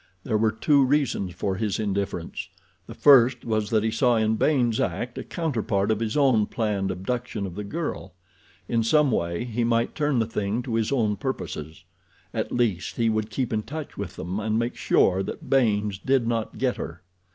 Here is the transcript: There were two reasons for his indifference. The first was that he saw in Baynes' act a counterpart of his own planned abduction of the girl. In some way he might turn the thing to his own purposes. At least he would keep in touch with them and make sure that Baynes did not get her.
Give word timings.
There 0.23 0.35
were 0.35 0.51
two 0.51 0.83
reasons 0.83 1.31
for 1.35 1.57
his 1.57 1.77
indifference. 1.79 2.49
The 2.87 2.95
first 2.95 3.45
was 3.45 3.69
that 3.69 3.83
he 3.83 3.91
saw 3.91 4.15
in 4.15 4.35
Baynes' 4.35 4.79
act 4.79 5.19
a 5.19 5.23
counterpart 5.23 5.91
of 5.91 5.99
his 5.99 6.17
own 6.17 6.47
planned 6.47 6.89
abduction 6.89 7.45
of 7.45 7.53
the 7.53 7.63
girl. 7.63 8.15
In 8.67 8.81
some 8.81 9.11
way 9.11 9.43
he 9.43 9.63
might 9.63 9.93
turn 9.93 10.17
the 10.17 10.25
thing 10.25 10.63
to 10.63 10.73
his 10.73 10.91
own 10.91 11.17
purposes. 11.17 11.83
At 12.33 12.51
least 12.51 12.95
he 12.95 13.11
would 13.11 13.29
keep 13.29 13.53
in 13.53 13.61
touch 13.61 13.95
with 13.95 14.15
them 14.15 14.39
and 14.39 14.57
make 14.57 14.75
sure 14.75 15.21
that 15.21 15.51
Baynes 15.51 15.99
did 15.99 16.27
not 16.27 16.57
get 16.57 16.77
her. 16.77 17.03